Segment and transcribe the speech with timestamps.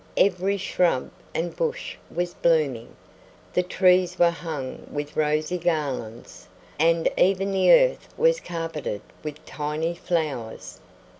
[0.17, 2.95] Every shrub and bush was blooming;
[3.53, 6.47] the trees were hung with rosy garlands,
[6.79, 10.79] and even the earth was carpeted with tiny flowers.